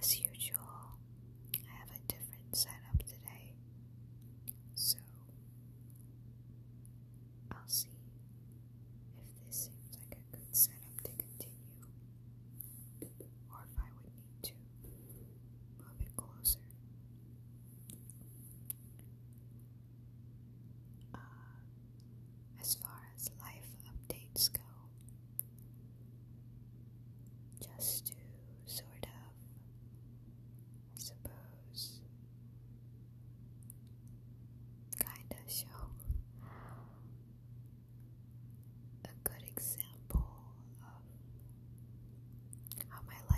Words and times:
bless 0.00 0.18
you. 0.20 0.27
my 43.06 43.14
life. 43.30 43.37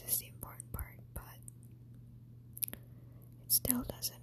this 0.00 0.14
is 0.14 0.20
the 0.20 0.26
important 0.26 0.72
part, 0.72 0.86
but 1.14 1.22
it 2.72 2.78
still 3.52 3.82
doesn't 3.82 4.13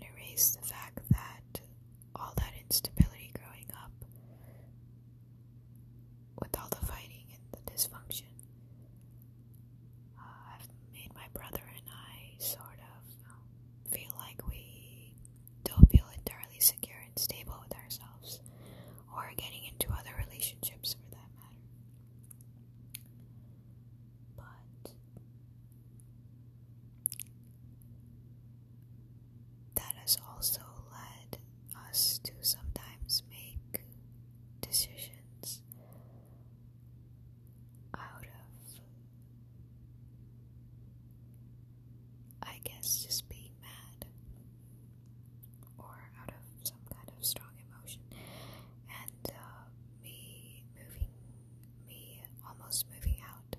moving 52.94 53.18
out, 53.28 53.58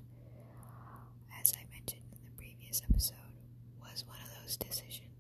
as 1.39 1.53
I 1.53 1.65
mentioned 1.71 2.06
in 2.17 2.25
the 2.25 2.33
previous 2.34 2.81
episode, 2.89 3.28
was 3.78 4.06
one 4.09 4.17
of 4.25 4.28
those 4.41 4.56
decisions 4.56 5.12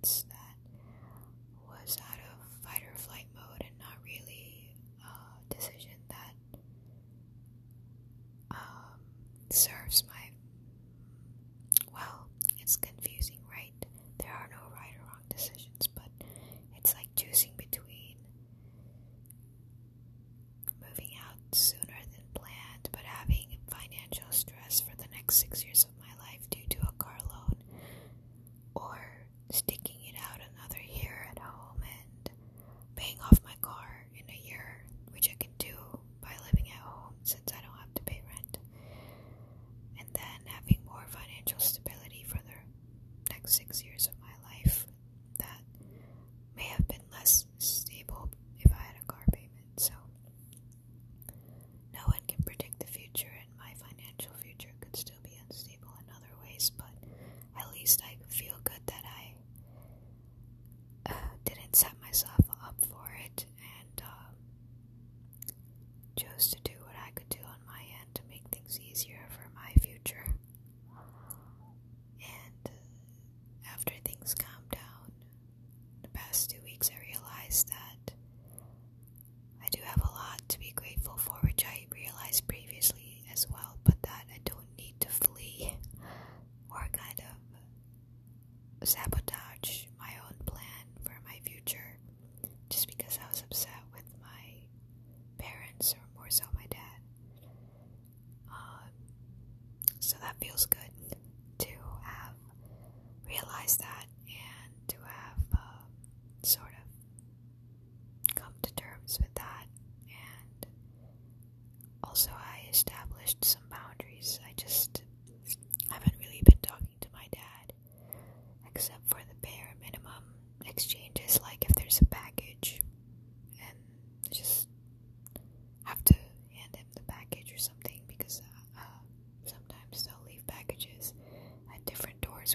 Sabotage. 88.84 89.21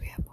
we 0.01 0.07
have 0.09 0.26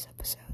today's 0.00 0.08
episode. 0.18 0.49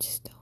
just 0.00 0.24
don't 0.24 0.35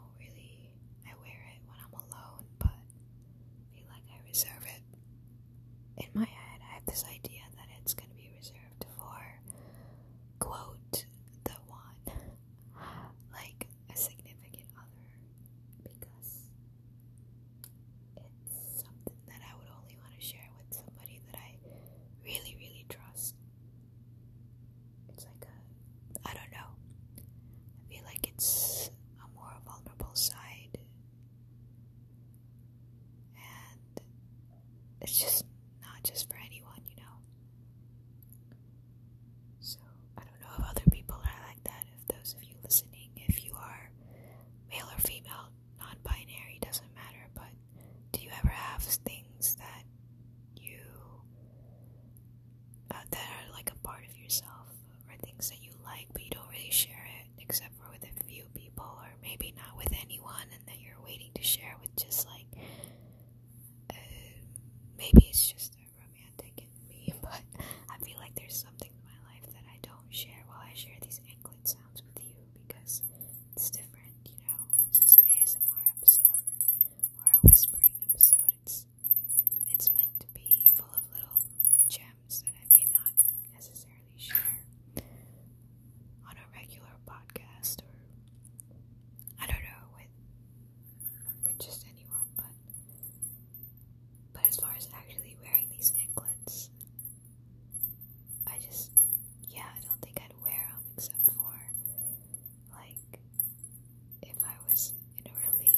just 61.96 62.26
like 62.28 62.33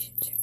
relationship. 0.07 0.36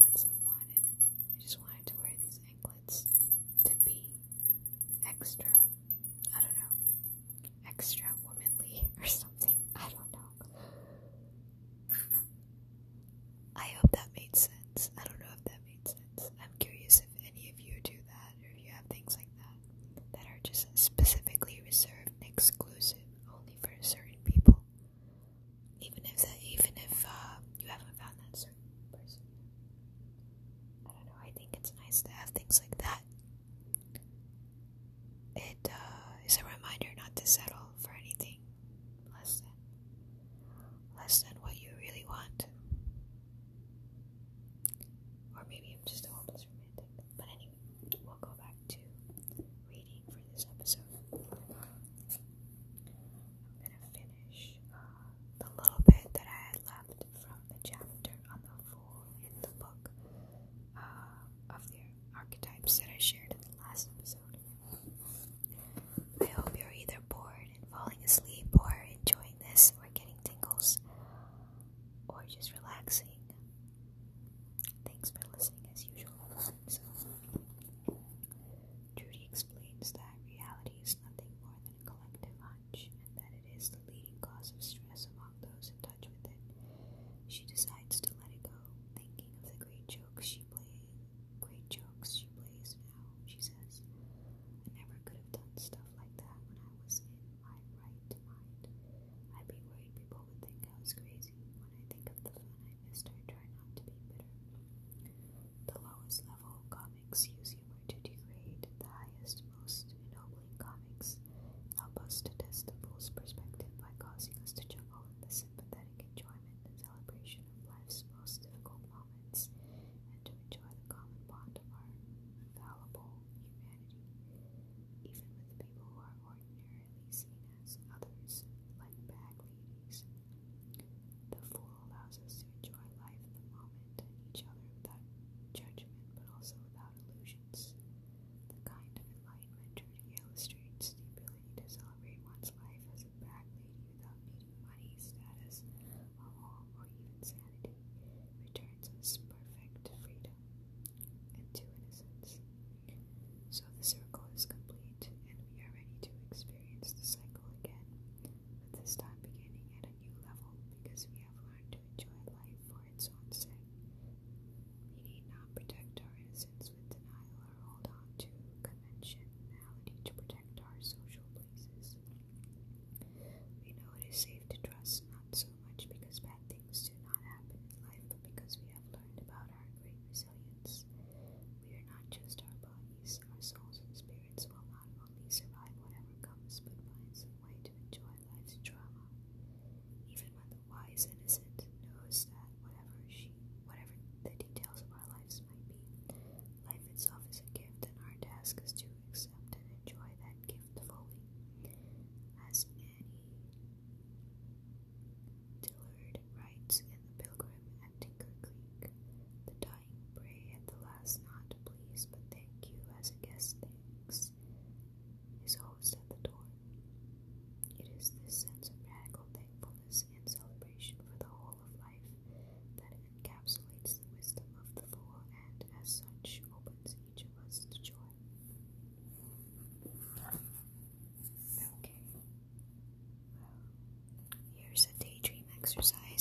exercise. 235.77 236.12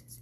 this 0.00 0.08
is 0.08 0.18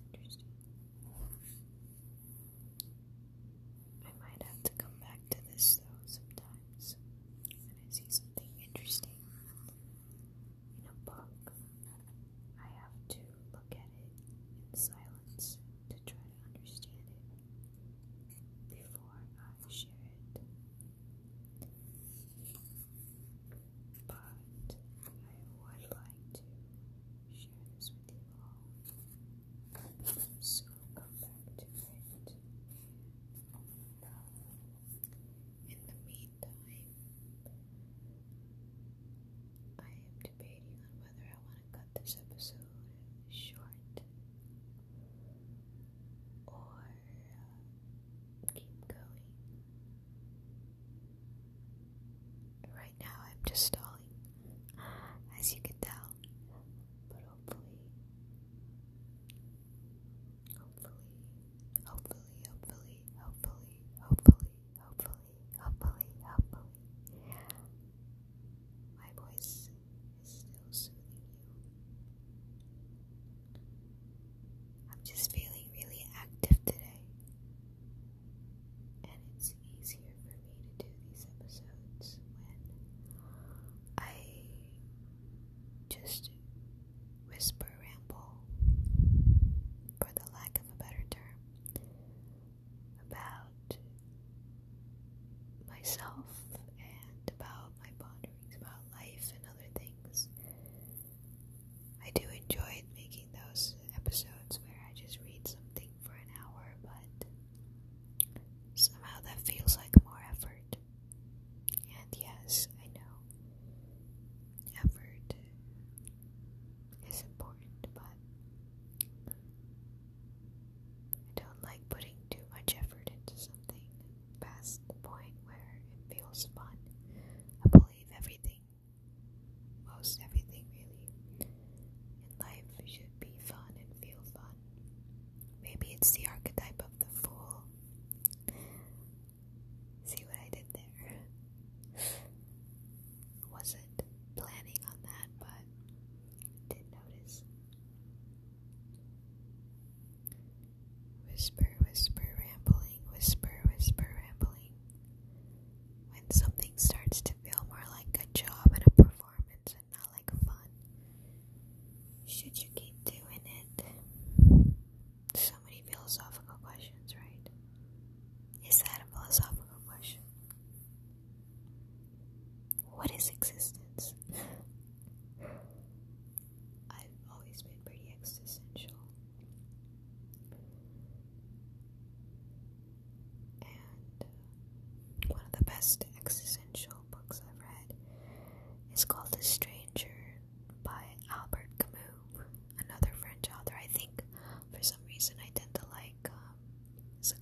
whisper 151.40 151.69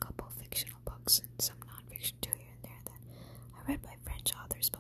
a 0.01 0.05
couple 0.05 0.29
fictional 0.41 0.79
books 0.85 1.19
and 1.21 1.29
some 1.41 1.57
nonfiction 1.59 2.15
too 2.21 2.31
here 2.37 2.51
and 2.55 2.63
there 2.71 2.81
that 2.85 3.61
I 3.67 3.71
read 3.71 3.83
by 3.83 3.95
French 4.05 4.33
authors, 4.35 4.71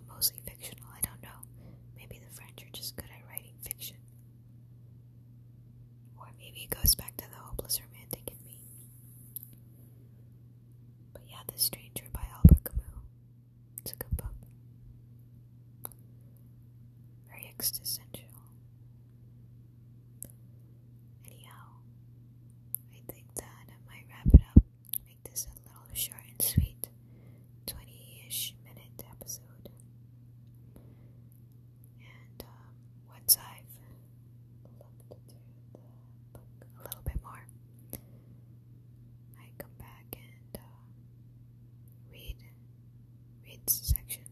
section. 43.66 44.22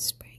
spray 0.00 0.29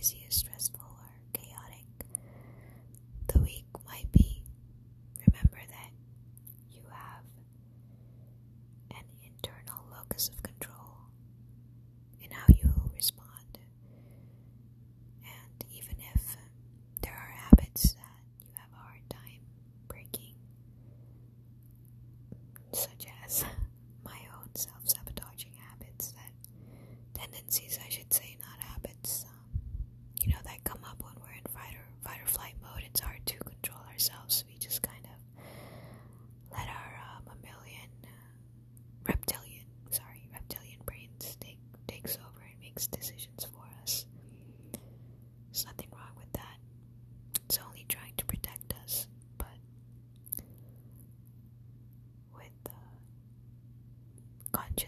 busiest, 0.00 0.32
stressful 0.38 0.79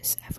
Seven. 0.03 0.32